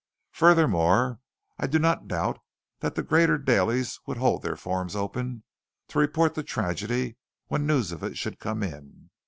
[0.31, 1.19] Furthermore,
[1.59, 2.39] I do not doubt
[2.79, 5.43] that the greater dailies would hold their forms open
[5.89, 7.17] to report the tragedy
[7.49, 9.11] when news of it should come in.